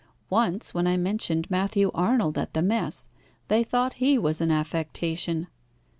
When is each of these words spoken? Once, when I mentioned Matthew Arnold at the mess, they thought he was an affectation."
Once, 0.31 0.73
when 0.73 0.87
I 0.87 0.97
mentioned 0.97 1.45
Matthew 1.51 1.91
Arnold 1.93 2.35
at 2.35 2.55
the 2.55 2.63
mess, 2.63 3.07
they 3.49 3.63
thought 3.63 3.93
he 4.01 4.17
was 4.17 4.41
an 4.41 4.49
affectation." 4.49 5.45